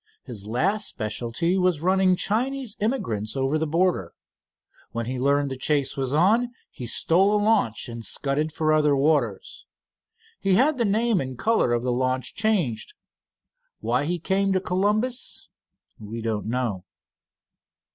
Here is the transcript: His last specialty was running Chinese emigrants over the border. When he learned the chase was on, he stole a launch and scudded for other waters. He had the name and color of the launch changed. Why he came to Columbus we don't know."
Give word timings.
His 0.23 0.47
last 0.47 0.87
specialty 0.89 1.59
was 1.59 1.81
running 1.83 2.15
Chinese 2.15 2.75
emigrants 2.79 3.35
over 3.37 3.59
the 3.59 3.67
border. 3.67 4.15
When 4.93 5.05
he 5.05 5.19
learned 5.19 5.51
the 5.51 5.57
chase 5.57 5.95
was 5.95 6.11
on, 6.11 6.49
he 6.71 6.87
stole 6.87 7.35
a 7.35 7.37
launch 7.39 7.87
and 7.87 8.03
scudded 8.03 8.51
for 8.51 8.73
other 8.73 8.95
waters. 8.97 9.63
He 10.39 10.55
had 10.55 10.79
the 10.79 10.85
name 10.85 11.21
and 11.21 11.37
color 11.37 11.71
of 11.71 11.83
the 11.83 11.91
launch 11.93 12.33
changed. 12.33 12.95
Why 13.79 14.05
he 14.05 14.17
came 14.17 14.51
to 14.53 14.59
Columbus 14.59 15.49
we 15.99 16.19
don't 16.19 16.47
know." 16.47 16.83